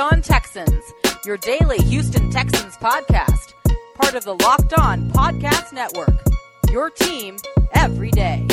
[0.00, 0.82] On Texans,
[1.26, 3.52] your daily Houston Texans podcast,
[3.96, 6.14] part of the Locked On Podcast Network.
[6.70, 7.36] Your team
[7.74, 8.46] every day.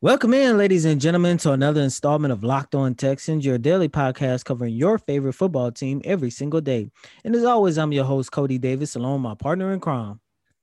[0.00, 4.44] Welcome in, ladies and gentlemen, to another installment of Locked On Texans, your daily podcast
[4.46, 6.90] covering your favorite football team every single day.
[7.24, 10.18] And as always, I'm your host, Cody Davis, along with my partner in crime.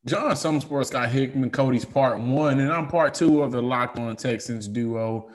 [0.06, 4.14] John sports guy, Hickman, Cody's part one, and I'm part two of the Locked On
[4.18, 5.30] Texans duo.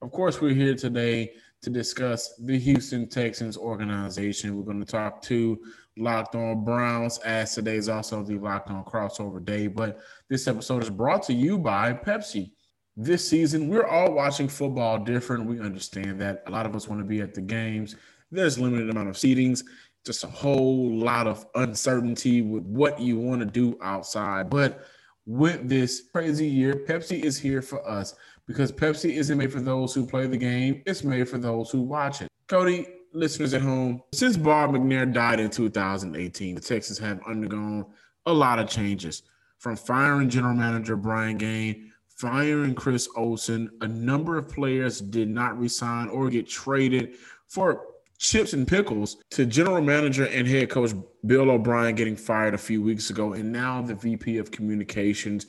[0.00, 1.32] Of course, we're here today
[1.62, 4.56] to discuss the Houston Texans organization.
[4.56, 5.58] We're going to talk to
[5.96, 9.66] Locked On Browns, as today is also the Locked On crossover day.
[9.66, 12.52] But this episode is brought to you by Pepsi.
[12.96, 15.46] This season, we're all watching football different.
[15.46, 17.94] We understand that a lot of us want to be at the games.
[18.30, 19.62] There's limited amount of seatings,
[20.04, 24.48] just a whole lot of uncertainty with what you want to do outside.
[24.48, 24.86] But
[25.26, 28.14] with this crazy year, Pepsi is here for us
[28.50, 31.80] because Pepsi isn't made for those who play the game, it's made for those who
[31.82, 32.26] watch it.
[32.48, 37.86] Cody, listeners at home, since Bob McNair died in 2018, the Texans have undergone
[38.26, 39.22] a lot of changes
[39.58, 43.70] from firing general manager Brian Gaine, firing Chris Olsen.
[43.82, 47.14] A number of players did not resign or get traded
[47.46, 47.84] for
[48.18, 50.90] chips and pickles to general manager and head coach
[51.24, 53.34] Bill O'Brien getting fired a few weeks ago.
[53.34, 55.46] And now the VP of communications,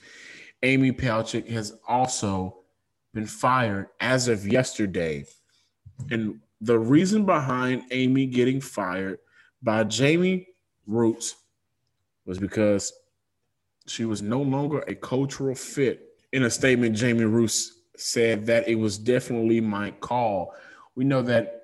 [0.63, 2.59] Amy Palcic, has also
[3.14, 5.26] been fired as of yesterday.
[6.09, 9.20] And the reason behind Amy getting fired
[9.62, 10.48] by Jamey
[10.88, 11.36] Rootes
[12.26, 12.94] was because
[13.88, 16.08] she was no longer a cultural fit.
[16.31, 20.53] In a statement, Jamey Rootes said that it was definitely my call.
[20.96, 21.58] We know that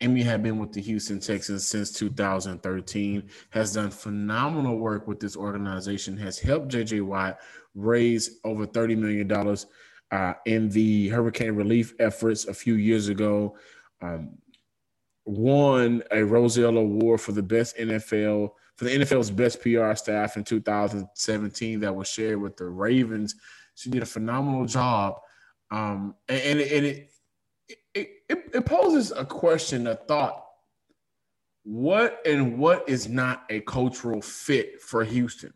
[0.00, 5.36] Amy had been with the Houston Texans since 2013, has done phenomenal work with this
[5.36, 7.40] organization, has helped JJ Watt
[7.74, 9.26] raise over $30 million
[10.10, 13.56] uh, in the hurricane relief efforts a few years ago.
[14.00, 14.38] Um,
[15.24, 20.44] won a Rozelle Award for the best NFL for the NFL's best PR staff in
[20.44, 23.34] 2017 that was shared with the Ravens.
[23.74, 25.14] She did a phenomenal job,
[25.72, 27.10] um, and, and, it, and it,
[27.92, 30.46] it, it it poses a question, a thought:
[31.64, 35.52] what and what is not a cultural fit for Houston?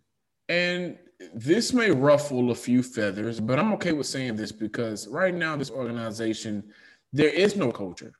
[0.48, 0.98] And
[1.34, 5.56] this may ruffle a few feathers, but I'm okay with saying this because right now,
[5.56, 6.64] this organization,
[7.12, 8.12] there is no culture.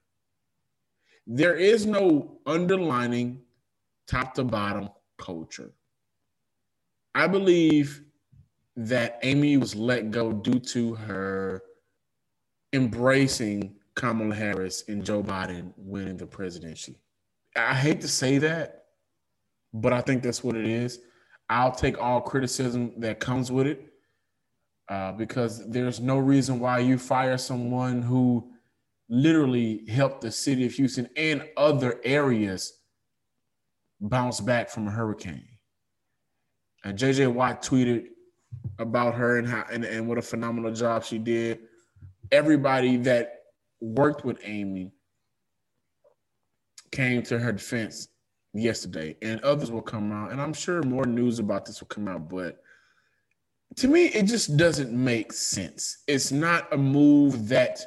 [1.26, 3.41] There is no underlining
[4.06, 5.72] top to bottom culture.
[7.14, 8.02] I believe
[8.76, 11.62] that Amy was let go due to her
[12.72, 16.96] embracing Kamala Harris and Joe Biden winning the presidency.
[17.54, 18.84] I hate to say that,
[19.74, 20.98] but I think that's what it is.
[21.52, 23.92] I'll take all criticism that comes with it
[24.88, 28.50] uh, because there's no reason why you fire someone who
[29.10, 32.72] literally helped the city of Houston and other areas
[34.00, 35.46] bounce back from a hurricane.
[36.84, 38.06] And JJ Watt tweeted
[38.78, 41.60] about her and how and, and what a phenomenal job she did.
[42.32, 43.41] Everybody that
[43.80, 44.92] worked with Amy
[46.91, 48.08] came to her defense
[48.54, 52.08] yesterday, and others will come out, and I'm sure more news about this will come
[52.08, 52.28] out.
[52.28, 52.62] But
[53.76, 55.98] to me, it just doesn't make sense.
[56.06, 57.82] It's not a move that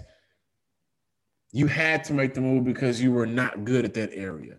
[1.51, 4.55] you had to make the move because you were not good at that area.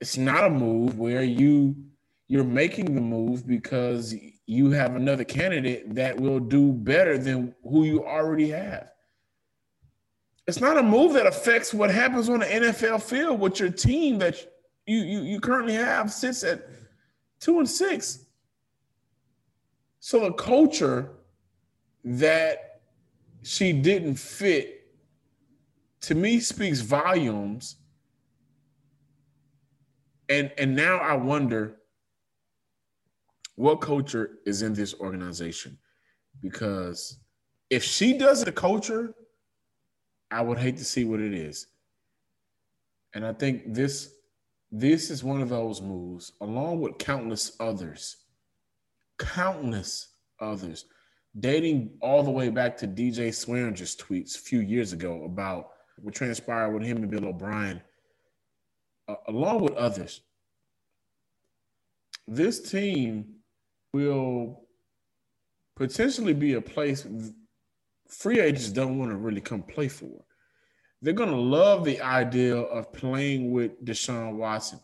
[0.00, 1.76] It's not a move where you
[2.28, 4.14] you're making the move because
[4.46, 8.88] you have another candidate that will do better than who you already have.
[10.46, 14.18] It's not a move that affects what happens on the NFL field with your team
[14.18, 14.40] that
[14.86, 16.66] you you you currently have sits at
[17.40, 18.24] two and six.
[20.00, 21.10] So a culture
[22.04, 22.80] that
[23.44, 24.88] she didn't fit
[26.02, 27.76] to me speaks volumes.
[30.28, 31.76] And and now I wonder
[33.56, 35.78] what culture is in this organization
[36.40, 37.18] because
[37.70, 39.14] if she does the culture,
[40.30, 41.66] I would hate to see what it is.
[43.14, 44.12] And I think this
[44.74, 48.16] this is one of those moves, along with countless others,
[49.18, 50.08] countless
[50.40, 50.86] others,
[51.38, 56.14] dating all the way back to DJ Swearinger's tweets a few years ago about what
[56.14, 57.82] transpired with him and Bill O'Brien,
[59.08, 60.22] uh, along with others.
[62.26, 63.26] This team
[63.92, 64.64] will
[65.76, 67.06] potentially be a place
[68.08, 70.24] free agents don't want to really come play for.
[71.02, 74.78] They're going to love the idea of playing with Deshaun Watson.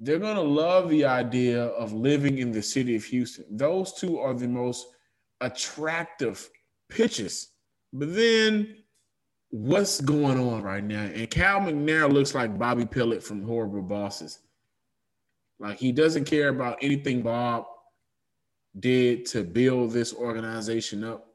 [0.00, 3.44] They're going to love the idea of living in the city of Houston.
[3.50, 4.86] Those two are the most
[5.42, 6.48] attractive
[6.88, 7.50] pitches.
[7.92, 8.74] But then
[9.50, 11.02] what's going on right now?
[11.02, 14.38] And Cal McNair looks like Bobby Pellitt from Horrible Bosses.
[15.60, 17.66] Like he doesn't care about anything Bob
[18.80, 21.28] did to build this organization up.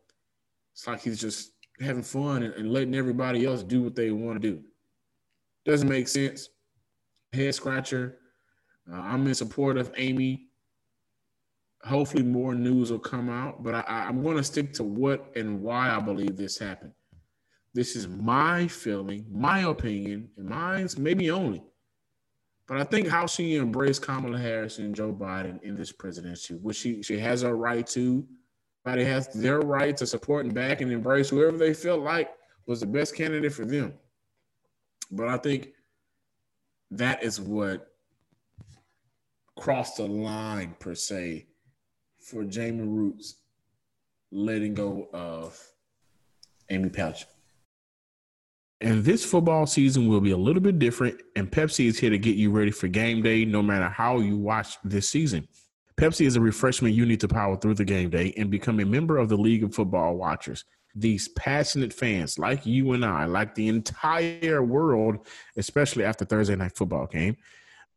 [0.73, 1.51] It's like he's just
[1.81, 4.62] having fun and, and letting everybody else do what they want to do.
[5.66, 6.50] Doesn't make sense.
[7.34, 8.18] Head scratcher.
[8.92, 10.48] Uh, I'm in support of Amy.
[11.84, 15.62] Hopefully, more news will come out, but I, I'm going to stick to what and
[15.62, 16.92] why I believe this happened.
[17.74, 21.64] This is my feeling, my opinion, and mine's maybe only.
[22.68, 26.78] But I think how she embraced Kamala Harris and Joe Biden in this presidency, which
[26.78, 28.28] she, she has a right to,
[28.86, 32.30] Everybody has their right to support and back and embrace whoever they feel like
[32.66, 33.94] was the best candidate for them.
[35.12, 35.70] But I think
[36.92, 37.88] that is what
[39.58, 41.48] crossed the line, per se,
[42.20, 43.34] for Jamey Rootes
[44.31, 45.60] letting go of
[46.70, 47.26] Amy Pouch.
[48.81, 52.18] And this football season will be a little bit different, and Pepsi is here to
[52.18, 55.50] get you ready for game day no matter how you watch this season.
[56.00, 58.86] Pepsi is a refreshment you need to power through the game day and become a
[58.86, 60.63] member of the League of Football Watchers.
[60.96, 66.74] These passionate fans, like you and I, like the entire world, especially after Thursday night
[66.78, 67.36] football game,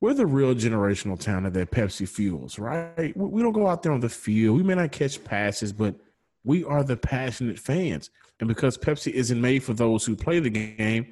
[0.01, 3.17] we're the real generational talent that Pepsi fuels, right?
[3.17, 4.57] We don't go out there on the field.
[4.57, 5.95] We may not catch passes, but
[6.43, 8.11] we are the passionate fans.
[8.41, 11.07] And because Pepsi isn't made for those who play the game,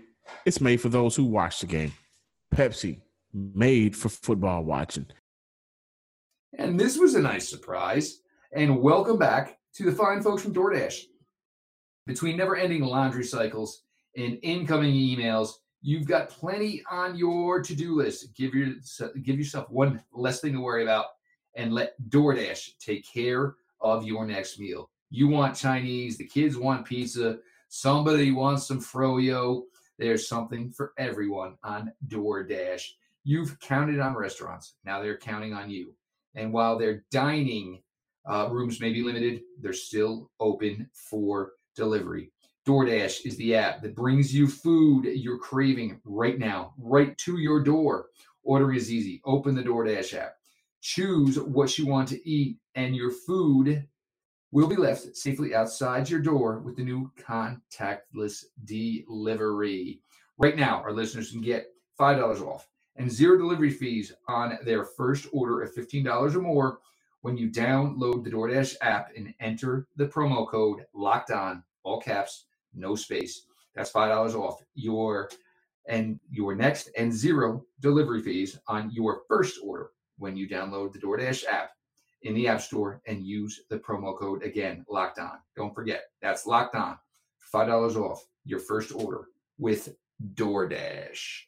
[0.45, 1.93] it's made for those who watch the game.
[2.53, 2.99] Pepsi,
[3.33, 5.07] made for football watching.
[6.59, 8.21] And this was a nice surprise.
[8.53, 11.05] And welcome back to the fine folks from DoorDash.
[12.07, 13.83] Between never ending laundry cycles
[14.17, 18.35] and incoming emails, you've got plenty on your to do list.
[18.35, 18.69] Give, your,
[19.23, 21.07] give yourself one less thing to worry about
[21.57, 24.91] and let DoorDash take care of your next meal.
[25.11, 27.39] You want Chinese, the kids want pizza,
[27.69, 29.63] somebody wants some froyo.
[29.99, 32.83] There's something for everyone on DoorDash.
[33.23, 35.95] You've counted on restaurants, now they're counting on you.
[36.35, 37.83] And while their dining
[38.27, 42.31] uh, rooms may be limited, they're still open for delivery.
[42.67, 47.63] DoorDash is the app that brings you food you're craving right now, right to your
[47.63, 48.07] door.
[48.43, 49.21] Ordering is easy.
[49.25, 50.35] Open the DoorDash app,
[50.81, 53.87] choose what you want to eat, and your food
[54.53, 60.01] will be left safely outside your door with the new contactless delivery.
[60.39, 61.67] Right now, our listeners can get
[61.99, 62.69] $5 off
[63.01, 66.79] and zero delivery fees on their first order of $15 or more
[67.23, 72.45] when you download the DoorDash app and enter the promo code locked on, all caps,
[72.75, 73.47] no space.
[73.75, 75.31] That's $5 off your
[75.89, 80.99] and your next and zero delivery fees on your first order when you download the
[80.99, 81.71] DoorDash app
[82.23, 85.39] in the App Store and use the promo code again, locked on.
[85.57, 86.99] Don't forget, that's locked on.
[87.55, 89.89] $5 off your first order with
[90.35, 91.45] DoorDash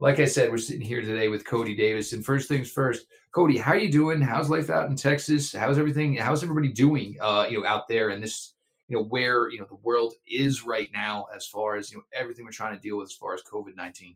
[0.00, 2.12] like I said, we're sitting here today with Cody Davis.
[2.12, 4.20] And first things first, Cody, how are you doing?
[4.20, 5.52] How's life out in Texas?
[5.52, 6.16] How's everything?
[6.16, 7.16] How's everybody doing?
[7.20, 8.54] Uh, you know, out there and this,
[8.88, 12.02] you know, where you know the world is right now as far as you know
[12.14, 14.14] everything we're trying to deal with as far as COVID nineteen.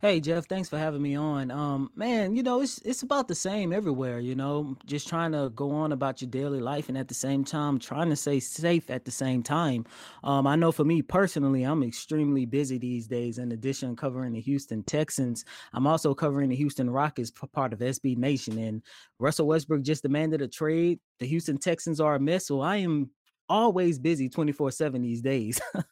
[0.00, 1.50] Hey Jeff, thanks for having me on.
[1.52, 4.18] Um, man, you know it's it's about the same everywhere.
[4.18, 7.44] You know, just trying to go on about your daily life, and at the same
[7.44, 9.84] time, trying to stay safe at the same time.
[10.24, 13.38] Um, I know for me personally, I'm extremely busy these days.
[13.38, 15.44] In addition, covering the Houston Texans,
[15.74, 18.58] I'm also covering the Houston Rockets, part of SB Nation.
[18.58, 18.82] And
[19.20, 20.98] Russell Westbrook just demanded a trade.
[21.20, 23.10] The Houston Texans are a mess, so I am
[23.48, 25.60] always busy 24 7 these days.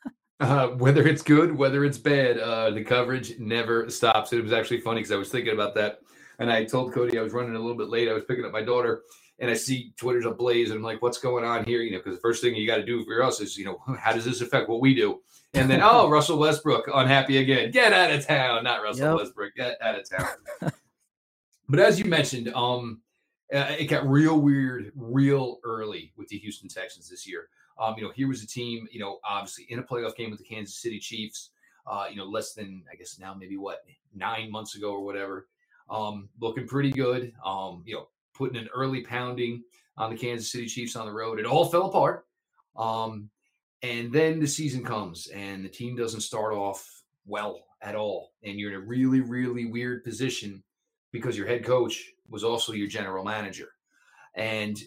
[0.41, 4.33] Uh, whether it's good, whether it's bad, uh, the coverage never stops.
[4.33, 5.99] It was actually funny because I was thinking about that,
[6.39, 8.09] and I told Cody I was running a little bit late.
[8.09, 9.03] I was picking up my daughter,
[9.39, 12.15] and I see Twitter's ablaze, and I'm like, "What's going on here?" You know, because
[12.15, 14.41] the first thing you got to do for us is, you know, how does this
[14.41, 15.21] affect what we do?
[15.53, 17.71] And then, oh, Russell Westbrook unhappy again.
[17.71, 19.17] Get out of town, not Russell yep.
[19.19, 19.55] Westbrook.
[19.57, 20.73] Get out of town.
[21.69, 23.03] but as you mentioned, um,
[23.53, 27.51] uh, it got real weird, real early with the Houston Texans this year.
[27.81, 30.39] Um, you know, here was a team, you know, obviously in a playoff game with
[30.39, 31.51] the Kansas City Chiefs,
[31.87, 33.79] uh, you know, less than, I guess now maybe what,
[34.15, 35.49] nine months ago or whatever,
[35.89, 39.63] um, looking pretty good, um, you know, putting an early pounding
[39.97, 41.41] on the Kansas City Chiefs on the road.
[41.41, 42.27] It all fell apart.
[42.77, 43.31] Um,
[43.83, 46.87] and then the season comes and the team doesn't start off
[47.27, 48.33] well at all.
[48.45, 50.63] And you're in a really, really weird position
[51.13, 53.71] because your head coach was also your general manager.
[54.35, 54.79] And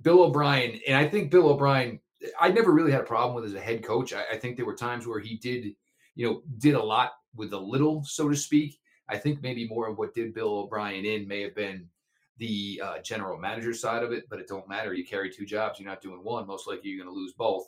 [0.00, 2.00] Bill O'Brien, and I think Bill O'Brien
[2.38, 4.12] I never really had a problem with as a head coach.
[4.12, 5.74] I, I think there were times where he did,
[6.14, 8.78] you know, did a lot with a little, so to speak.
[9.08, 11.88] I think maybe more of what did Bill O'Brien in may have been
[12.36, 14.94] the uh, general manager side of it, but it don't matter.
[14.94, 16.46] You carry two jobs, you're not doing one.
[16.46, 17.66] Most likely, you're going to lose both.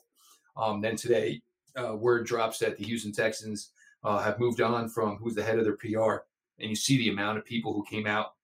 [0.56, 1.40] Um, then today,
[1.76, 3.70] uh, word drops that the Houston Texans
[4.04, 6.24] uh, have moved on from who's the head of their PR,
[6.58, 8.34] and you see the amount of people who came out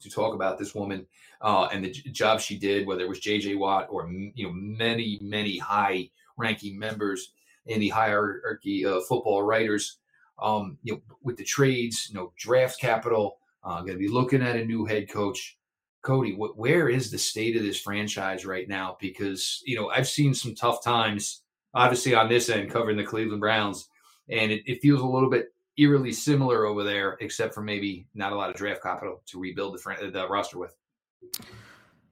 [0.00, 1.06] to talk about this woman
[1.40, 3.54] uh, and the job she did, whether it was J.J.
[3.56, 7.32] Watt or you know many many high ranking members
[7.66, 9.98] in the hierarchy of football writers.
[10.42, 13.36] Um, you know, with the trades, you know, draft capital.
[13.62, 15.58] I'm uh, going to be looking at a new head coach.
[16.02, 18.96] Cody, what, where is the state of this franchise right now?
[18.98, 21.42] Because you know, I've seen some tough times.
[21.74, 23.88] Obviously, on this end, covering the Cleveland Browns,
[24.30, 28.32] and it, it feels a little bit eerily similar over there, except for maybe not
[28.32, 30.76] a lot of draft capital to rebuild the, uh, the roster with.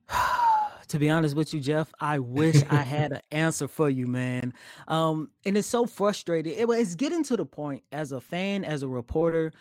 [0.88, 4.54] to be honest with you, Jeff, I wish I had an answer for you, man.
[4.88, 6.54] Um, and it's so frustrating.
[6.54, 9.52] It, it's getting to the point as a fan, as a reporter,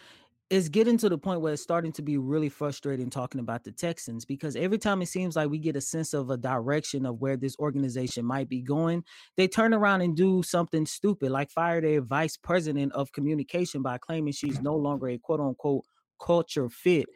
[0.49, 3.71] it's getting to the point where it's starting to be really frustrating talking about the
[3.71, 7.19] Texans because every time it seems like we get a sense of a direction of
[7.19, 9.03] where this organization might be going,
[9.35, 13.97] they turn around and do something stupid, like fire their vice president of communication by
[13.97, 15.83] claiming she's no longer a quote unquote
[16.21, 17.07] culture fit.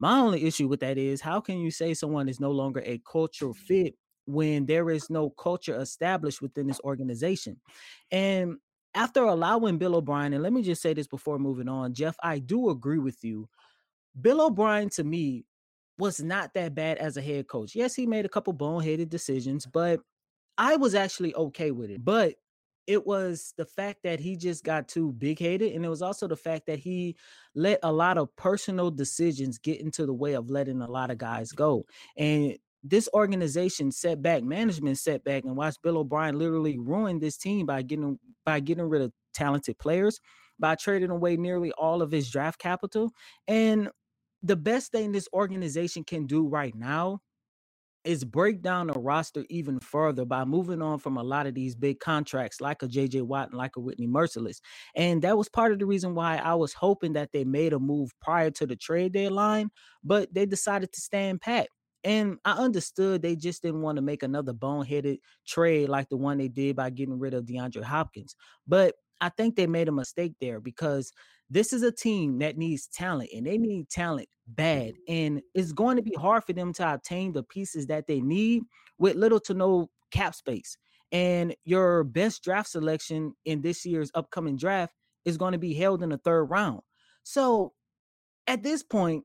[0.00, 3.00] My only issue with that is how can you say someone is no longer a
[3.10, 3.94] culture fit
[4.26, 7.60] when there is no culture established within this organization?
[8.10, 8.56] And
[8.94, 12.38] after allowing Bill O'Brien, and let me just say this before moving on, Jeff, I
[12.38, 13.48] do agree with you.
[14.20, 15.44] Bill O'Brien to me
[15.98, 17.74] was not that bad as a head coach.
[17.74, 20.00] Yes, he made a couple boneheaded decisions, but
[20.56, 22.04] I was actually okay with it.
[22.04, 22.34] But
[22.86, 25.72] it was the fact that he just got too big headed.
[25.74, 27.16] And it was also the fact that he
[27.54, 31.16] let a lot of personal decisions get into the way of letting a lot of
[31.16, 31.86] guys go.
[32.16, 37.38] And this organization set back, management set back, and watch Bill O'Brien literally ruin this
[37.38, 40.20] team by getting by getting rid of talented players,
[40.60, 43.10] by trading away nearly all of his draft capital.
[43.48, 43.88] And
[44.42, 47.20] the best thing this organization can do right now
[48.04, 51.74] is break down the roster even further by moving on from a lot of these
[51.74, 54.60] big contracts like a JJ Watt and like a Whitney Mercilus.
[54.94, 57.78] And that was part of the reason why I was hoping that they made a
[57.78, 59.70] move prior to the trade deadline,
[60.04, 61.66] but they decided to stand pat.
[62.04, 66.36] And I understood they just didn't want to make another boneheaded trade like the one
[66.36, 68.36] they did by getting rid of DeAndre Hopkins.
[68.68, 71.10] But I think they made a mistake there because
[71.48, 74.88] this is a team that needs talent and they need talent bad.
[74.88, 75.12] Mm-hmm.
[75.14, 78.64] And it's going to be hard for them to obtain the pieces that they need
[78.98, 80.76] with little to no cap space.
[81.10, 84.94] And your best draft selection in this year's upcoming draft
[85.24, 86.80] is going to be held in the third round.
[87.22, 87.72] So
[88.46, 89.24] at this point,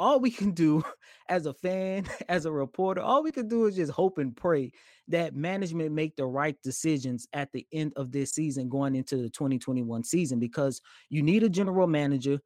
[0.00, 0.82] all we can do
[1.28, 4.72] as a fan, as a reporter, all we can do is just hope and pray
[5.08, 9.28] that management make the right decisions at the end of this season going into the
[9.30, 10.80] 2021 season because
[11.10, 12.38] you need a general manager,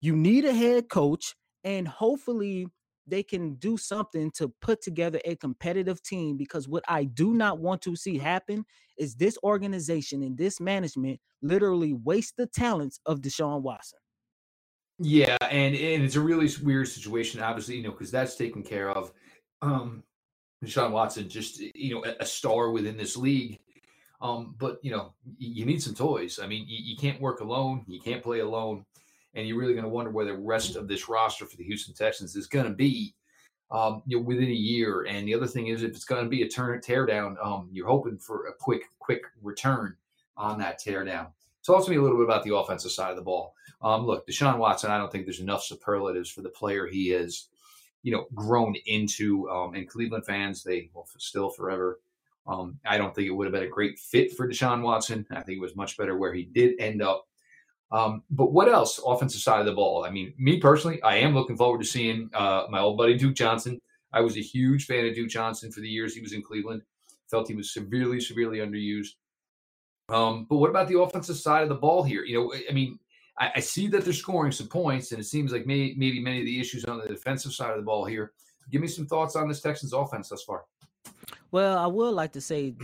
[0.00, 2.66] you need a head coach, and hopefully
[3.06, 7.58] they can do something to put together a competitive team because what I do not
[7.58, 8.64] want to see happen
[8.96, 13.98] is this organization and this management literally waste the talents of Deshaun Watson.
[15.04, 18.88] Yeah, and and it's a really weird situation, obviously, you know, because that's taken care
[18.92, 19.10] of.
[19.60, 20.04] Um,
[20.64, 23.58] Deshaun Watson, just eh, you know, a star within this league.
[24.20, 26.38] Um, but you know, you need some toys.
[26.40, 27.84] I mean, you, you can't work alone.
[27.88, 28.84] You can't play alone,
[29.34, 31.94] and you're really going to wonder where the rest of this roster for the Houston
[31.94, 33.16] Texans is going to be,
[33.72, 35.02] um, you know, within a year.
[35.06, 37.88] And the other thing is, if it's going to be a turn teardown, um, you're
[37.88, 39.96] hoping for a quick, quick return
[40.36, 41.32] on that teardown.
[41.64, 43.54] Talk to me a little bit about the offensive side of the ball.
[43.82, 47.48] Um, look, Deshaun Watson, I don't think there's enough superlatives for the player he is,
[48.02, 49.48] you know, grown into.
[49.48, 52.00] Um, and Cleveland fans, they will still forever.
[52.48, 55.24] Um, I don't think it would have been a great fit for Deshaun Watson.
[55.30, 57.26] I think it was much better where he did end up.
[57.92, 60.04] Um, but what else, offensive side of the ball?
[60.04, 63.34] I mean, me personally, I am looking forward to seeing uh, my old buddy Duke
[63.36, 63.78] Johnson.
[64.12, 66.82] I was a huge fan of Duke Johnson for the years he was in Cleveland.
[67.30, 69.10] Felt he was severely, severely underused.
[70.12, 72.22] Um, but what about the offensive side of the ball here?
[72.24, 72.98] You know, I mean,
[73.40, 76.40] I, I see that they're scoring some points, and it seems like may, maybe many
[76.40, 78.32] of the issues on the defensive side of the ball here.
[78.70, 80.64] Give me some thoughts on this Texans offense thus far.
[81.50, 82.74] Well, I would like to say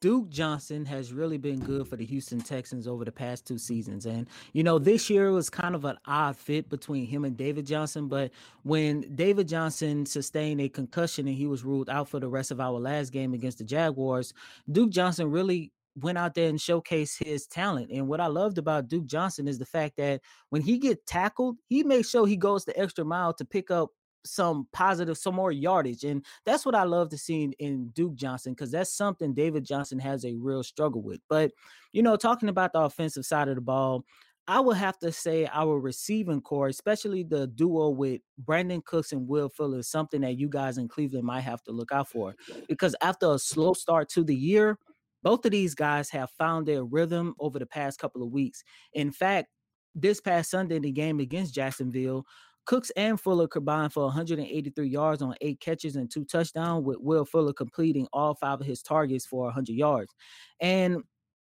[0.00, 4.06] Duke Johnson has really been good for the Houston Texans over the past two seasons.
[4.06, 7.66] And, you know, this year was kind of an odd fit between him and David
[7.66, 8.06] Johnson.
[8.08, 8.30] But
[8.62, 12.60] when David Johnson sustained a concussion and he was ruled out for the rest of
[12.60, 14.32] our last game against the Jaguars,
[14.70, 17.90] Duke Johnson really went out there and showcased his talent.
[17.92, 21.56] And what I loved about Duke Johnson is the fact that when he get tackled,
[21.68, 23.90] he makes sure he goes the extra mile to pick up
[24.24, 26.04] some positive, some more yardage.
[26.04, 29.64] And that's what I love to see in, in Duke Johnson because that's something David
[29.64, 31.20] Johnson has a real struggle with.
[31.30, 31.52] But,
[31.92, 34.04] you know, talking about the offensive side of the ball,
[34.48, 39.26] I would have to say our receiving core, especially the duo with Brandin Cooks and
[39.26, 42.34] Will Fuller, is something that you guys in Cleveland might have to look out for.
[42.68, 44.78] Because after a slow start to the year,
[45.26, 48.62] both of these guys have found their rhythm over the past couple of weeks.
[48.92, 49.48] In fact,
[49.92, 52.24] this past Sunday in the game against Jacksonville,
[52.64, 57.24] Cooks and Fuller combined for 183 yards on eight catches and two touchdowns, with Will
[57.24, 60.14] Fuller completing all five of his targets for 100 yards.
[60.60, 60.98] And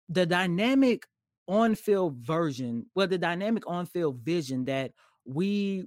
[0.10, 1.04] the dynamic
[1.48, 4.92] on field version, well, the dynamic on field vision that
[5.24, 5.86] we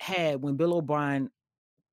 [0.00, 1.28] had when Bill O'Brien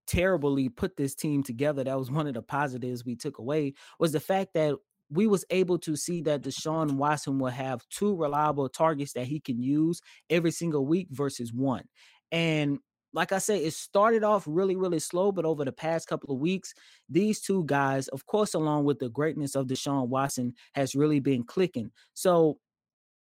[0.08, 4.14] terribly put this team together that was one of the positives we took away was
[4.14, 4.74] the fact that
[5.10, 9.40] we was able to see that Deshaun Watson will have two reliable targets that he
[9.40, 11.84] can use every single week versus one.
[12.32, 12.80] And
[13.14, 16.42] like I say, it started off really, really slow, but over the past couple of
[16.42, 16.74] weeks,
[17.10, 21.44] these two guys, of course, along with the greatness of Deshaun Watson, has really been
[21.44, 21.90] clicking.
[22.14, 22.58] So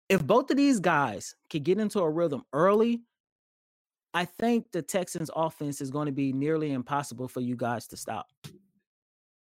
[0.09, 3.01] if both of these guys can get into a rhythm early,
[4.13, 7.97] I think the Texans offense is going to be nearly impossible for you guys to
[7.97, 8.25] stop.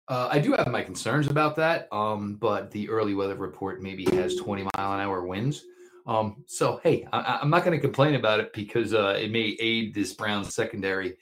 [0.10, 4.06] Uh, I do have my concerns about that, um, but the early weather report maybe
[4.12, 5.64] has 20 mile an hour winds.
[6.06, 9.56] Um, so hey, I, am not going to complain about it because uh, it may
[9.62, 11.18] aid this Browns secondary,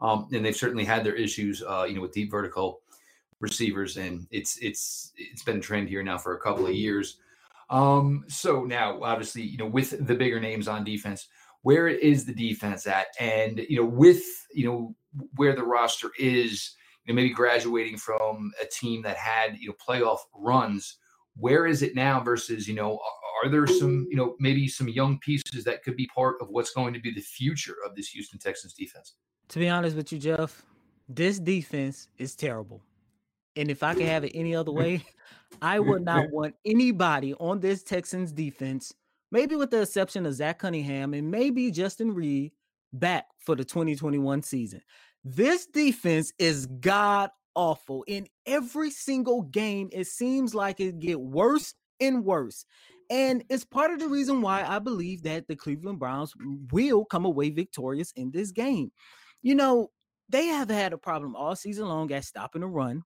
[0.00, 2.80] um, and they've certainly had their issues, uh, you know, with deep vertical
[3.38, 7.18] receivers, and it's it's it's been a trend here now for a couple of years.
[7.70, 11.28] Um, so now, obviously, you know, with the bigger names on defense,
[11.62, 14.22] where is the defense at, and you know, with
[14.52, 14.96] you know
[15.36, 16.72] where the roster is
[17.06, 20.96] you know, maybe graduating from a team that had you know playoff runs.
[21.36, 22.98] Where is it now versus you know
[23.42, 26.70] are there some you know maybe some young pieces that could be part of what's
[26.72, 29.14] going to be the future of this Houston Texans defense?
[29.48, 30.62] To be honest with you, Jeff,
[31.08, 32.82] this defense is terrible.
[33.56, 35.04] And if I could have it any other way,
[35.62, 38.92] I would not want anybody on this Texans defense,
[39.30, 42.50] maybe with the exception of Zach Cunningham and maybe Justin Reid,
[42.92, 44.80] back for the 2021 season.
[45.24, 48.04] This defense is god awful.
[48.06, 52.66] In every single game, it seems like it get worse and worse.
[53.10, 56.34] And it's part of the reason why I believe that the Cleveland Browns
[56.72, 58.92] will come away victorious in this game.
[59.40, 59.88] You know,
[60.28, 63.02] they have had a problem all season long at stopping a run.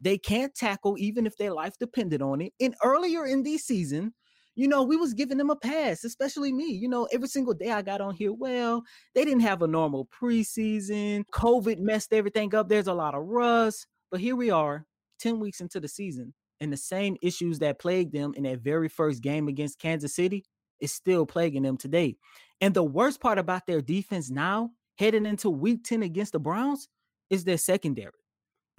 [0.00, 2.52] They can't tackle even if their life depended on it.
[2.60, 4.12] And earlier in the season,
[4.56, 6.64] you know, we was giving them a pass, especially me.
[6.64, 8.82] You know, every single day I got on here, well,
[9.14, 11.24] they didn't have a normal preseason.
[11.32, 12.68] COVID messed everything up.
[12.68, 13.86] There's a lot of rust.
[14.10, 14.86] But here we are,
[15.20, 18.88] 10 weeks into the season, and the same issues that plagued them in that very
[18.88, 20.42] first game against Kansas City
[20.80, 22.16] is still plaguing them today.
[22.62, 26.88] And the worst part about their defense now, heading into week 10 against the Browns,
[27.28, 28.12] is their secondary.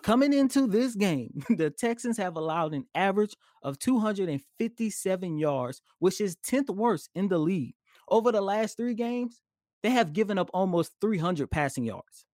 [0.04, 6.36] Coming into this game, the Texans have allowed an average of 257 yards, which is
[6.38, 7.74] 10th worst in the league.
[8.08, 9.42] Over the last three games,
[9.84, 12.26] they have given up almost 300 passing yards.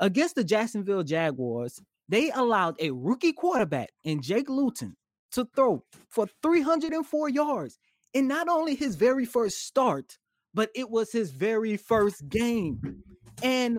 [0.00, 4.96] Against the Jacksonville Jaguars, they allowed a rookie quarterback in Jake Luton
[5.32, 7.78] to throw for 304 yards
[8.12, 10.18] in not only his very first start,
[10.54, 13.02] but it was his very first game.
[13.42, 13.78] And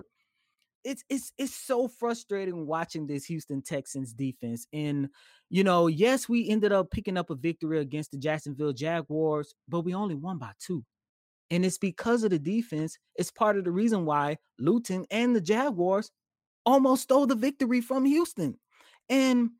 [0.84, 4.66] it's it's it's so frustrating watching this Houston Texans defense.
[4.72, 5.08] And
[5.48, 9.80] you know, yes, we ended up picking up a victory against the Jacksonville Jaguars, but
[9.80, 10.84] we only won by two.
[11.50, 12.98] And it's because of the defense.
[13.16, 16.10] It's part of the reason why Luton and the Jaguars
[16.66, 18.56] almost stole the victory from Houston.
[19.08, 19.50] And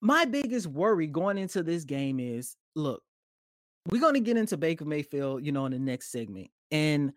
[0.00, 3.02] my biggest worry going into this game is, look,
[3.90, 6.48] we're going to get into Baker Mayfield, you know, in the next segment.
[6.70, 7.12] And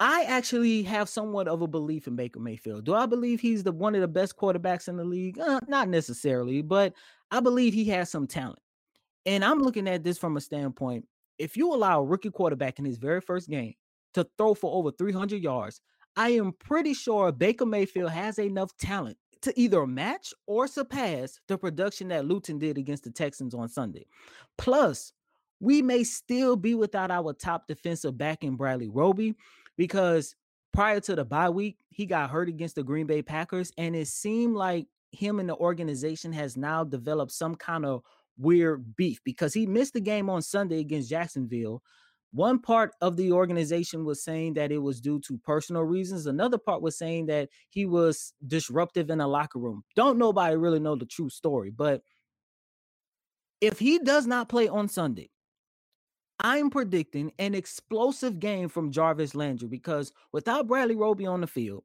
[0.00, 2.84] I actually have somewhat of a belief in Baker Mayfield.
[2.86, 5.38] Do I believe he's the one of the best quarterbacks in the league?
[5.38, 6.94] Uh, not necessarily, but
[7.30, 8.60] I believe he has some talent.
[9.26, 11.06] And I'm looking at this from a standpoint:
[11.38, 13.74] if you allow a rookie quarterback in his very first game
[14.14, 15.82] to throw for over 300 yards,
[16.16, 21.58] I am pretty sure Baker Mayfield has enough talent to either match or surpass the
[21.58, 24.06] production that Luton did against the Texans on Sunday.
[24.56, 25.12] Plus,
[25.60, 29.34] we may still be without our top defensive back in Bradley Roby
[29.80, 30.36] because
[30.74, 34.08] prior to the bye week, he got hurt against the Green Bay Packers, and it
[34.08, 38.02] seemed like him and the organization has now developed some kind of
[38.36, 41.82] weird beef because he missed the game on Sunday against Jacksonville.
[42.32, 46.26] One part of the organization was saying that it was due to personal reasons.
[46.26, 49.82] Another part was saying that he was disruptive in the locker room.
[49.96, 52.02] Don't nobody really know the true story, but
[53.62, 55.30] if he does not play on Sunday,
[56.42, 61.84] I'm predicting an explosive game from Jarvis Landry because without Bradley Roby on the field,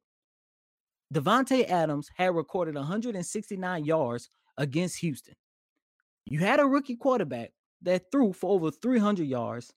[1.13, 5.33] Davante Adams had recorded 169 yards against Houston.
[6.25, 9.73] You had a rookie quarterback that threw for over 300 yards.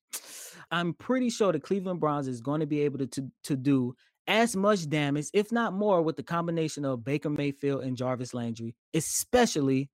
[0.70, 3.94] I'm pretty sure the Cleveland Browns is going to be able to, to, to do
[4.28, 8.76] as much damage, if not more, with the combination of Baker Mayfield and Jarvis Landry,
[8.94, 9.90] especially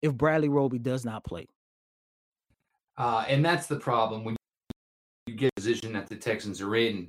[0.00, 1.46] if Bradley Roby does not play.
[2.96, 4.36] Uh, and that's the problem when
[5.26, 7.08] you get a position that the Texans are in.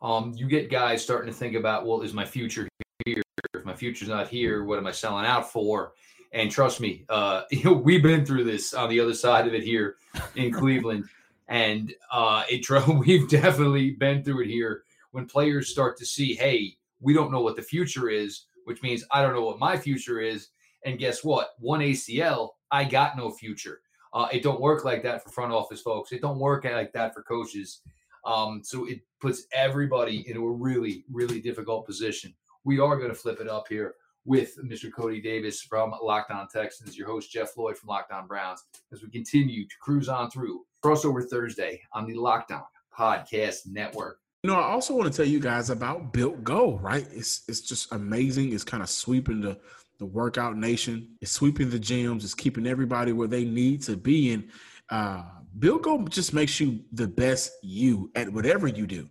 [0.00, 2.68] Um, you get guys starting to think about, well, is my future
[3.04, 3.22] here?
[3.54, 5.92] If my future's not here, what am I selling out for?
[6.32, 9.54] And trust me, uh, you know, we've been through this on the other side of
[9.54, 9.96] it here
[10.36, 11.04] in Cleveland,
[11.48, 12.64] and uh, it
[12.98, 17.40] we've definitely been through it here when players start to see, hey, we don't know
[17.40, 20.48] what the future is, which means I don't know what my future is,
[20.84, 21.50] and guess what?
[21.58, 23.80] One ACL, I got no future.
[24.12, 26.12] Uh, it don't work like that for front office folks.
[26.12, 27.80] It don't work like that for coaches.
[28.24, 32.34] Um, so it puts everybody into a really, really difficult position.
[32.64, 33.94] We are going to flip it up here
[34.24, 34.92] with Mr.
[34.92, 39.02] Cody Davis from Locked On Texans, your host Jeff Lloyd from Locked On Browns, as
[39.02, 42.62] we continue to cruise on through crossover Thursday on the Locked On
[42.96, 44.18] Podcast Network.
[44.42, 47.06] You know, I also want to tell you guys about Built Go, right?
[47.12, 48.52] It's it's just amazing.
[48.52, 49.58] It's kind of sweeping the
[49.98, 51.08] the workout nation.
[51.20, 52.24] is sweeping the gyms.
[52.24, 54.32] It's keeping everybody where they need to be.
[54.32, 54.48] And
[54.90, 55.22] uh,
[55.58, 59.08] Built Go just makes you the best you at whatever you do.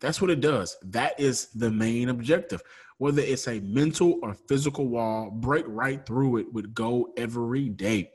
[0.00, 0.76] That's what it does.
[0.82, 2.62] That is the main objective.
[2.98, 8.10] Whether it's a mental or physical wall, break right through it with go every day.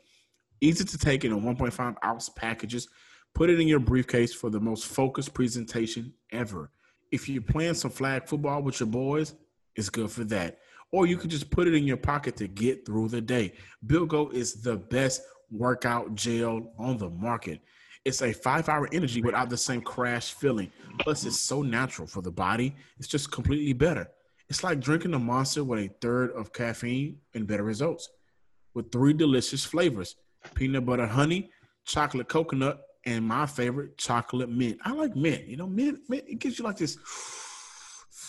[0.59, 2.87] Easy to take in a 1.5 ounce packages.
[3.33, 6.69] Put it in your briefcase for the most focused presentation ever.
[7.11, 9.33] If you're playing some flag football with your boys,
[9.75, 10.59] it's good for that
[10.91, 13.53] or you can just put it in your pocket to get through the day.
[13.87, 17.61] Built Go is the best workout gel on the market.
[18.03, 20.71] It's a five hour energy without the same crash feeling.
[20.99, 24.09] Plus, it's so natural for the body, it's just completely better.
[24.49, 28.09] It's like drinking a monster with a third of caffeine and better results
[28.73, 30.15] with three delicious flavors
[30.55, 31.51] peanut butter honey,
[31.85, 34.75] chocolate coconut, and my favorite, chocolate mint.
[34.83, 35.45] I like mint.
[35.45, 36.97] You know, mint, mint it gives you like this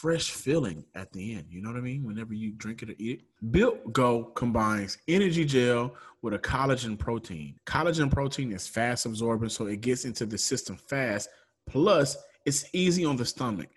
[0.02, 1.44] fresh feeling at the end.
[1.48, 2.02] You know what I mean?
[2.04, 3.50] Whenever you drink it or eat it.
[3.52, 7.54] Built Go combines energy gel with a collagen protein.
[7.66, 11.28] Collagen protein is fast absorbing, so it gets into the system fast.
[11.70, 13.68] Plus, it's easy on the stomach.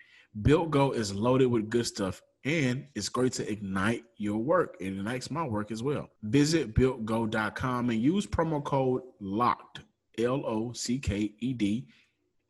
[0.42, 4.76] Built Go is loaded with good stuff and it's great to ignite your work.
[4.80, 6.08] It ignites my work as well.
[6.24, 9.80] Visit builtgo.com and use promo code LOCKED,
[10.18, 11.86] L O C K E D,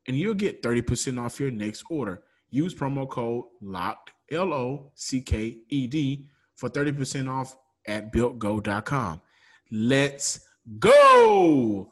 [0.08, 2.22] and you'll get 30% off your next order.
[2.50, 7.56] Use promo code LOCKED, L O C K E D, for 30% off
[7.86, 9.20] at builtgo.com.
[9.70, 10.40] Let's
[10.78, 11.90] go.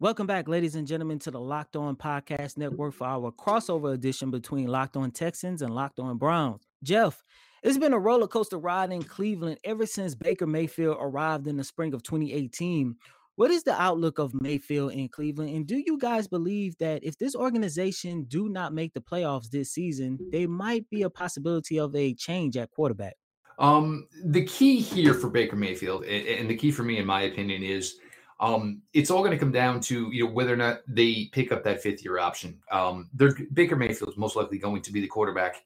[0.00, 4.30] Welcome back, ladies and gentlemen, to the Locked On Podcast Network for our crossover edition
[4.30, 6.62] between Locked On Texans and Locked On Browns.
[6.84, 7.20] Jeff,
[7.64, 11.64] it's been a roller coaster ride in Cleveland ever since Baker Mayfield arrived in the
[11.64, 12.94] spring of 2018
[13.38, 15.50] what is the outlook of Mayfield in Cleveland?
[15.54, 19.70] And do you guys believe that if this organization do not make the playoffs this
[19.70, 23.14] season, they might be a possibility of a change at quarterback?
[23.60, 27.62] Um, the key here for Baker Mayfield, and the key for me, in my opinion,
[27.62, 27.98] is
[28.40, 31.52] um, it's all going to come down to you know whether or not they pick
[31.52, 32.58] up that fifth year option.
[32.72, 33.08] Um,
[33.54, 35.62] Baker Mayfield is most likely going to be the quarterback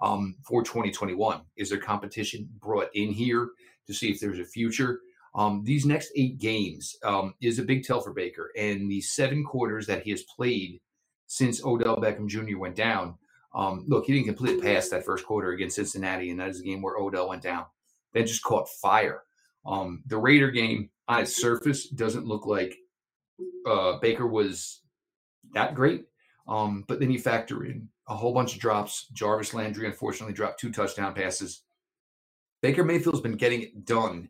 [0.00, 1.40] um, for 2021.
[1.54, 3.50] Is there competition brought in here
[3.86, 4.98] to see if there's a future?
[5.34, 9.44] Um, these next eight games um, is a big tell for Baker, and the seven
[9.44, 10.80] quarters that he has played
[11.26, 12.58] since Odell Beckham Jr.
[12.58, 13.14] went down.
[13.54, 16.60] Um, look, he didn't complete a pass that first quarter against Cincinnati, and that is
[16.60, 17.64] a game where Odell went down.
[18.12, 19.22] That just caught fire.
[19.64, 22.76] Um, the Raider game on its surface doesn't look like
[23.66, 24.82] uh, Baker was
[25.54, 26.04] that great,
[26.46, 29.06] um, but then you factor in a whole bunch of drops.
[29.14, 31.62] Jarvis Landry unfortunately dropped two touchdown passes.
[32.60, 34.28] Baker Mayfield's been getting it done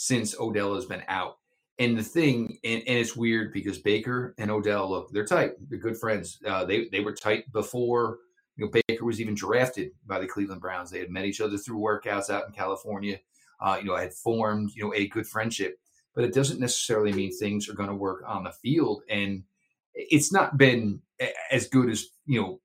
[0.00, 1.38] since Odell has been out.
[1.80, 5.54] And the thing, and, and it's weird because Baker and Odell look, they're tight.
[5.68, 6.38] They're good friends.
[6.46, 8.18] Uh, they they were tight before
[8.56, 10.88] you know Baker was even drafted by the Cleveland Browns.
[10.90, 13.18] They had met each other through workouts out in California.
[13.60, 15.76] Uh, you know, had formed you know a good friendship.
[16.14, 19.02] But it doesn't necessarily mean things are going to work on the field.
[19.10, 19.42] And
[19.94, 21.00] it's not been
[21.52, 22.60] as good as you know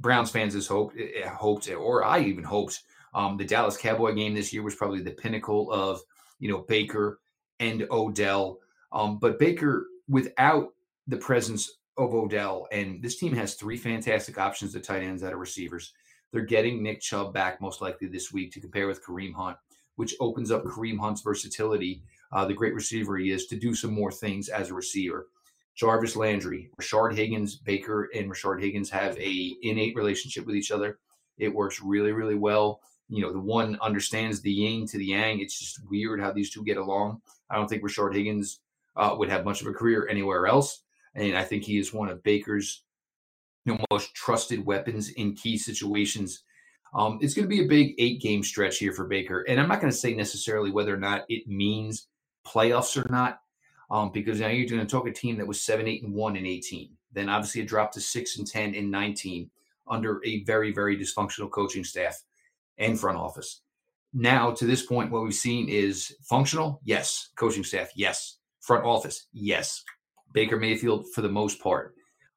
[0.00, 2.80] Browns fans has hoped, eh, hoped, or I even hoped.
[3.14, 6.00] Um, the Dallas Cowboy game this year was probably the pinnacle of
[6.38, 7.20] you know, Baker
[7.60, 8.58] and Odell.
[8.92, 10.68] Um, but Baker, without
[11.06, 15.32] the presence of Odell, and this team has three fantastic options at tight ends, out
[15.32, 15.92] of receivers.
[16.30, 19.56] They're getting Nick Chubb back most likely this week to compare with Kareem Hunt,
[19.96, 23.92] which opens up Kareem Hunt's versatility, uh, the great receiver he is, to do some
[23.94, 25.28] more things as a receiver.
[25.74, 30.98] Jarvis Landry, Rashard Higgins, Baker, and Rashard Higgins have a innate relationship with each other.
[31.38, 35.40] It works really, really well you know, the one understands the yin to the yang.
[35.40, 37.20] It's just weird how these two get along.
[37.50, 38.60] I don't think Rashard Higgins
[38.96, 40.82] uh, would have much of a career anywhere else.
[41.14, 42.84] And I think he is one of Baker's
[43.64, 46.44] you know, most trusted weapons in key situations.
[46.94, 49.42] Um, it's going to be a big eight game stretch here for Baker.
[49.48, 52.08] And I'm not going to say necessarily whether or not it means
[52.46, 53.40] playoffs or not,
[53.90, 56.36] um, because now you're going to talk a team that was 7 8 and 1
[56.36, 56.90] in 18.
[57.12, 59.50] Then obviously it dropped to 6 and 10 in 19
[59.86, 62.22] under a very, very dysfunctional coaching staff
[62.78, 63.60] and front office.
[64.14, 67.28] Now, to this point, what we've seen is functional, yes.
[67.36, 68.38] Coaching staff, yes.
[68.60, 69.82] Front office, yes.
[70.32, 71.94] Baker Mayfield, for the most part.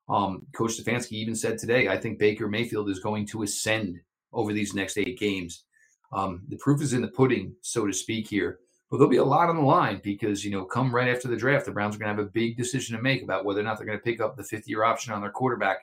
[0.10, 3.97] Um, Coach Stefanski even said today, I think Baker Mayfield is going to ascend
[4.34, 5.63] over these next eight games.
[6.12, 8.60] Um, the proof is in the pudding, so to speak, here.
[8.89, 11.38] But there'll be a lot on the line because, you know, come right after the
[11.38, 13.63] draft, the Browns are going to have a big decision to make about whether or
[13.63, 15.77] not they're going to pick up the fifth year option on their quarterback.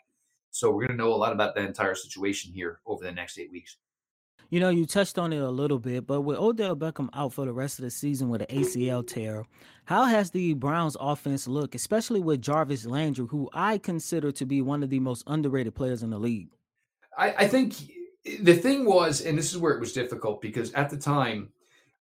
[0.50, 3.38] So we're going to know a lot about that entire situation here over the next
[3.38, 3.78] eight weeks.
[4.50, 7.44] You know, you touched on it a little bit, but with Odell Beckham out for
[7.44, 9.44] the rest of the season with an ACL tear,
[9.84, 14.62] how has the Browns offense looked, especially with Jarvis Landry, who I consider to be
[14.62, 16.48] one of the most underrated players in the league?
[17.18, 17.74] I, I think
[18.40, 21.50] the thing was, and this is where it was difficult because at the time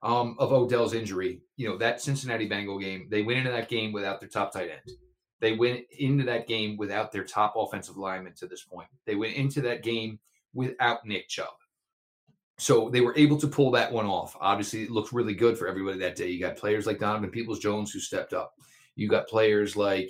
[0.01, 3.91] um, of Odell's injury, you know, that Cincinnati Bengal game, they went into that game
[3.91, 4.95] without their top tight end.
[5.41, 8.87] They went into that game without their top offensive lineman to this point.
[9.05, 10.17] They went into that game
[10.53, 11.49] without Nick Chubb
[12.59, 14.35] so they were able to pull that one off.
[14.39, 16.29] Obviously, it looked really good for everybody that day.
[16.29, 18.53] You got players like Donovan Peoples Jones who stepped up.
[18.95, 20.09] You got players like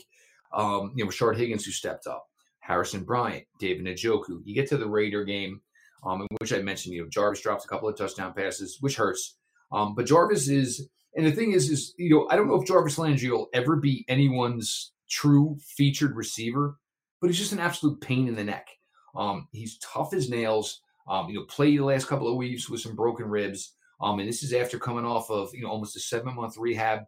[0.53, 2.25] um, you know Rashard Higgins who stepped up.
[2.61, 4.41] Harrison Bryant, David Njoku.
[4.43, 5.61] You get to the Raider game,
[6.05, 8.97] um, in which I mentioned, you know, Jarvis drops a couple of touchdown passes, which
[8.97, 9.37] hurts.
[9.71, 12.67] Um, but Jarvis is, and the thing is, is you know, I don't know if
[12.67, 16.77] Jarvis Landry will ever be anyone's true featured receiver,
[17.21, 18.67] but he's just an absolute pain in the neck.
[19.15, 20.81] Um, he's tough as nails.
[21.07, 23.73] Um, you know, played the last couple of weeks with some broken ribs.
[24.01, 27.01] Um, and this is after coming off of you know almost a seven month rehab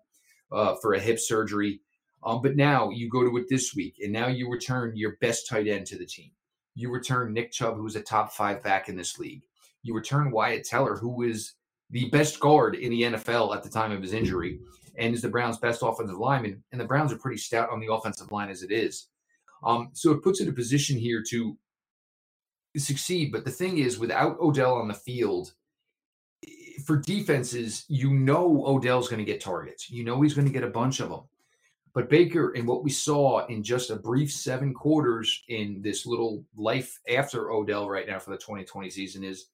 [0.52, 1.82] uh, for a hip surgery.
[2.24, 5.48] Um, but now you go to it this week, and now you return your best
[5.48, 6.32] tight end to the team.
[6.76, 9.44] You return Nick Chubb, who's a top five back in this league.
[9.84, 11.54] You return Wyatt Teller, who is
[11.90, 14.60] the best guard in the NFL at the time of his injury,
[14.98, 16.62] and is the Browns' best offensive lineman.
[16.72, 19.08] And the Browns are pretty stout on the offensive line as it is.
[19.64, 21.58] Um, so it puts it in a position here to
[22.78, 23.32] succeed.
[23.32, 25.54] But the thing is, without Odell on the field,
[26.86, 29.90] for defenses, you know Odell's going to get targets.
[29.90, 31.22] You know he's going to get a bunch of them.
[31.94, 36.46] But Baker, and what we saw in just a brief seven quarters in this little
[36.56, 39.48] life after Odell right now for the 2020 season, is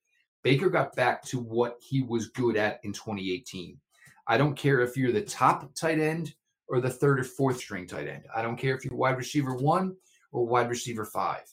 [0.43, 3.80] Baker got back to what he was good at in 2018.
[4.28, 6.36] I don't care if you're the top tight end
[6.67, 8.23] or the third or fourth string tight end.
[8.36, 9.95] I don't care if you're wide receiver one
[10.32, 11.43] or wide receiver five.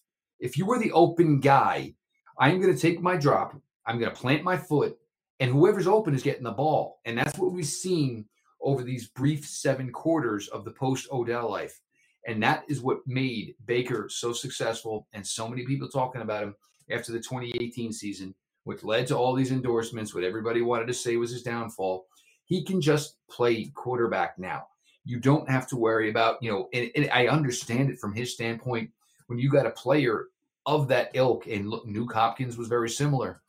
[0.43, 1.95] If you were the open guy,
[2.37, 3.55] I'm going to take my drop,
[3.87, 4.99] I'm going to plant my foot,
[5.39, 6.99] and whoever's open is getting the ball.
[7.07, 8.27] And that's what we've seen
[8.61, 11.81] over these brief seven quarters of the post Odell life.
[12.27, 16.57] And that is what made Baker so successful and so many people talking about him
[16.91, 21.17] after the 2018 season, which led to all these endorsements, what everybody wanted to say
[21.17, 22.07] was his downfall.
[22.47, 24.67] He can just play quarterback now.
[25.05, 28.35] You don't have to worry about, you know, and, and I understand it from his
[28.35, 28.91] standpoint.
[29.29, 30.27] When you got a player
[30.67, 33.41] of that ilk, and Nuk Hopkins was very similar.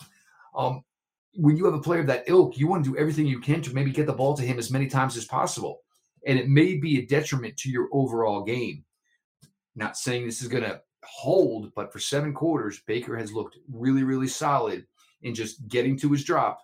[0.56, 0.84] Um,
[1.36, 3.62] when you have a player of that ilk, you want to do everything you can
[3.63, 5.82] to maybe get the ball to him as many times as possible.
[6.26, 8.86] And it may be a detriment to your overall game.
[9.76, 14.04] Not saying this is going to hold, but for seven quarters, Baker has looked really,
[14.04, 14.86] really solid
[15.23, 16.62] in just getting to his drop,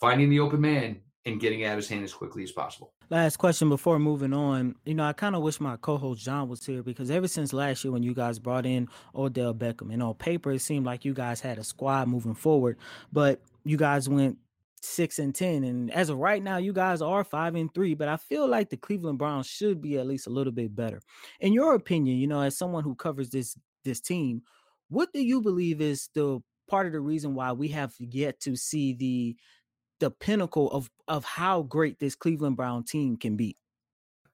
[0.00, 2.92] finding the open man, and getting out of his hand as quickly as possible.
[3.10, 4.76] Last question before moving on.
[4.84, 7.84] You know, I kind of wish my co-host John was here because ever since last
[7.84, 11.14] year when you guys brought in Odell Beckham, and on paper it seemed like you
[11.14, 12.76] guys had a squad moving forward,
[13.12, 14.38] but you guys went
[14.80, 15.64] six and ten.
[15.64, 17.94] And as of right now, you guys are five and three.
[17.94, 21.00] But I feel like the Cleveland Browns should be at least a little bit better.
[21.40, 24.42] In your opinion, you know, as someone who covers this this team,
[24.88, 28.54] what do you believe is the part of the reason why we have yet to
[28.54, 29.36] see the
[29.98, 33.56] the pinnacle of of how great this Cleveland Brown team can be.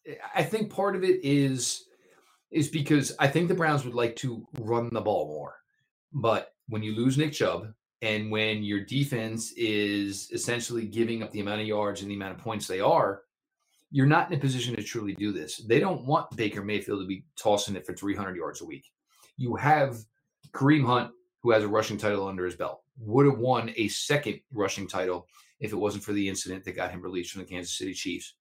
[0.07, 1.85] Eh, I think part of it is
[2.51, 5.57] is because I think the Browns would like to run the ball more.
[6.13, 7.73] But when you lose Nick Chubb
[8.03, 12.33] and when your defense is essentially giving up the amount of yards and the amount
[12.37, 13.23] of points they are,
[13.91, 15.57] you're not in a position to truly do this.
[15.67, 18.85] They don't want Baker Mayfield to be tossing it for 300 yards a week.
[19.37, 19.99] You have
[20.53, 21.11] Kareem Hunt,
[21.43, 25.27] who has a rushing title under his belt, would have won a second rushing title
[25.61, 28.35] if it wasn't for the incident that got him released from the Kansas City Chiefs.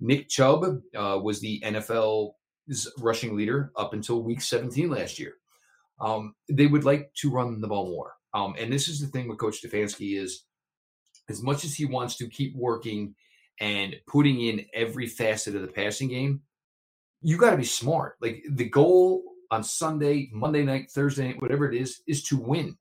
[0.00, 0.64] Nick Chubb
[0.96, 2.34] uh, was the NFL's
[2.98, 5.34] rushing leader up until week 17 last year.
[6.00, 8.12] Um, they would like to run the ball more.
[8.34, 10.44] Um, and this is the thing with Coach Stefanski is
[11.28, 13.14] as much as he wants to keep working
[13.60, 16.42] and putting in every facet of the passing game,
[17.22, 18.16] you got to be smart.
[18.20, 22.76] Like the goal on Sunday, Monday night, Thursday night, whatever it is, is to win.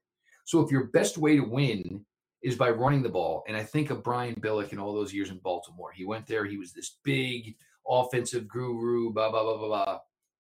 [0.46, 2.04] So if your best way to win
[2.44, 3.44] is by running the ball.
[3.48, 5.92] And I think of Brian Billick and all those years in Baltimore.
[5.94, 7.56] He went there, he was this big
[7.88, 10.00] offensive guru, blah, blah, blah, blah, blah.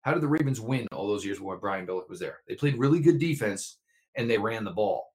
[0.02, 2.38] How did the Ravens win all those years when Brian Billick was there?
[2.46, 3.78] They played really good defense
[4.16, 5.06] and they ran the ball.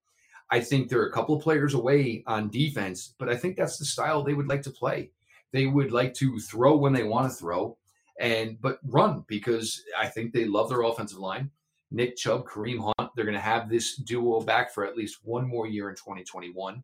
[0.52, 3.78] I think there are a couple of players away on defense, but I think that's
[3.78, 5.12] the style they would like to play.
[5.52, 7.78] They would like to throw when they want to throw
[8.20, 11.50] and but run because I think they love their offensive line.
[11.94, 13.12] Nick Chubb, Kareem Hunt.
[13.16, 16.84] They're going to have this duo back for at least one more year in 2021.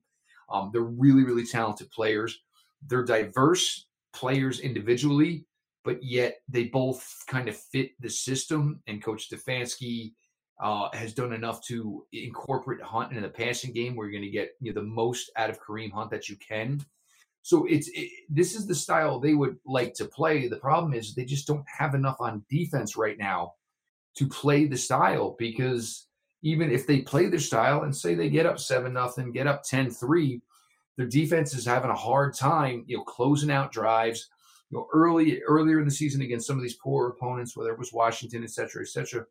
[0.50, 2.39] Um, they're really, really talented players.
[2.88, 5.45] They're diverse players individually,
[5.84, 8.82] but yet they both kind of fit the system.
[8.88, 10.13] And Coach Stefanski
[10.63, 14.30] uh, has done enough to incorporate Hunt in the passing game, where you're going to
[14.36, 16.80] get you know, the most out of Kareem Hunt that you can.
[17.41, 20.48] So it's it, this is the style they would like to play.
[20.48, 23.54] The problem is they just don't have enough on defense right now
[24.15, 26.08] to play the style because
[26.41, 29.63] even if they play their style and say they get up 7 nothing, get up
[29.63, 30.41] 10-3,
[30.98, 34.30] their defense is having a hard time, you know, closing out drives.
[34.69, 37.80] You know, early earlier in the season against some of these poor opponents, whether it
[37.80, 39.26] was Washington, et cetera, et cetera,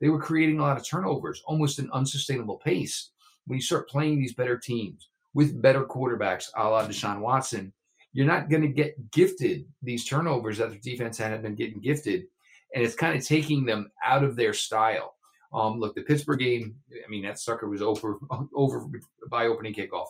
[0.00, 3.10] they were creating a lot of turnovers, almost an unsustainable pace.
[3.46, 7.72] When you start playing these better teams with better quarterbacks, a la Deshaun Watson,
[8.12, 12.24] you're not going to get gifted these turnovers that the defense had been getting gifted
[12.74, 15.14] and it's kind of taking them out of their style.
[15.52, 18.18] Um, look, the Pittsburgh game, I mean, that sucker was over
[18.54, 18.86] over
[19.30, 20.08] by opening kickoff.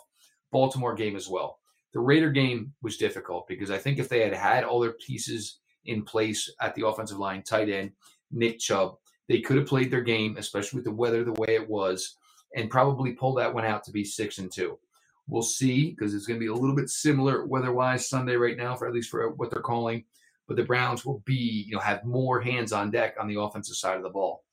[0.51, 1.59] Baltimore game as well.
[1.93, 5.59] The Raider game was difficult because I think if they had had all their pieces
[5.85, 7.91] in place at the offensive line, tight end,
[8.31, 8.95] Nick Chubb,
[9.29, 12.17] they could have played their game, especially with the weather the way it was,
[12.57, 14.79] and probably pulled that one out to be six and two.
[15.29, 18.77] We'll see because it's going to be a little bit similar weather-wise Sunday right now
[18.77, 20.05] for at least for what they're calling
[20.47, 21.35] but the Browns will be,
[21.67, 24.45] you know, have more hands on deck on the offensive side of the ball.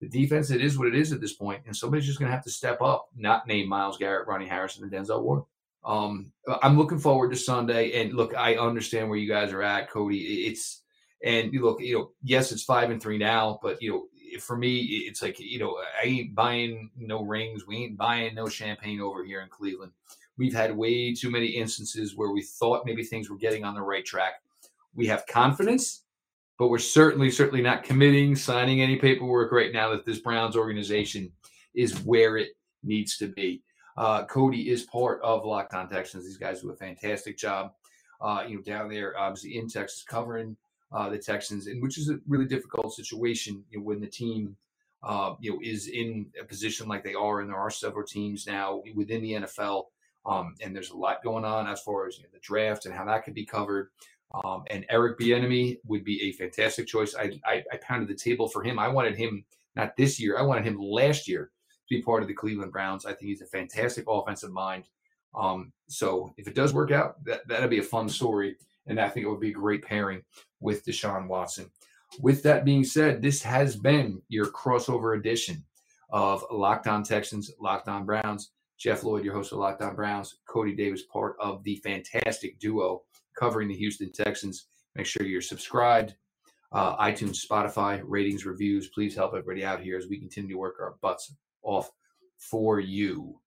[0.00, 2.34] The defense, it is what it is at this point, and somebody's just going to
[2.34, 5.42] have to step up, not name Myles Garrett, Ronnie Harrison, and Denzel Ward.
[5.84, 6.32] Um,
[6.62, 10.46] I'm looking forward to Sunday, and look, I understand where you guys are at, Cody.
[10.46, 10.82] It's
[11.22, 14.56] and you look, you know, yes, it's five and three now, but you know, for
[14.56, 19.00] me, it's like you know, I ain't buying no rings, we ain't buying no champagne
[19.00, 19.92] over here in Cleveland.
[20.38, 23.82] We've had way too many instances where we thought maybe things were getting on the
[23.82, 24.32] right track
[24.94, 26.02] we have confidence,
[26.58, 31.30] but we're certainly, certainly not committing, signing any paperwork right now that this Browns organization
[31.74, 32.50] is where it
[32.82, 33.62] needs to be.
[33.96, 36.24] Uh, Cody is part of Locked On Texans.
[36.24, 37.72] These guys do a fantastic job,
[38.20, 40.56] uh, you know, down there, obviously in Texas, covering
[40.92, 44.56] uh, the Texans, and which is a really difficult situation you know, when the team,
[45.02, 48.46] uh, you know, is in a position like they are, and there are several teams
[48.46, 49.84] now within the NFL,
[50.26, 52.94] um, and there's a lot going on as far as you know, the draft and
[52.94, 53.90] how that could be covered.
[54.44, 57.14] Um, and Eric Bieniemy would be a fantastic choice.
[57.16, 58.78] I, I, I pounded the table for him.
[58.78, 60.38] I wanted him not this year.
[60.38, 61.50] I wanted him last year
[61.88, 63.04] to be part of the Cleveland Browns.
[63.06, 64.84] I think he's a fantastic offensive mind.
[65.34, 69.08] Um, so if it does work out, that that'd be a fun story, and I
[69.08, 70.22] think it would be a great pairing
[70.60, 71.70] with Deshaun Watson.
[72.20, 75.64] With that being said, this has been your crossover edition
[76.10, 78.50] of Locked On Texans, Locked On Browns.
[78.78, 83.02] Jeff Lloyd, your host of Locked On Browns, Cody Davis, part of the fantastic duo
[83.38, 84.66] covering the Houston Texans.
[84.96, 86.14] Make sure you're subscribed.
[86.72, 88.88] Uh, iTunes, Spotify, ratings, reviews.
[88.88, 91.90] Please help everybody out here as we continue to work our butts off
[92.38, 93.40] for you.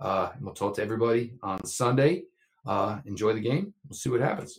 [0.00, 2.22] Uh, and we'll talk to everybody on Sunday.
[2.66, 3.74] Uh, enjoy the game.
[3.88, 4.58] We'll see what happens.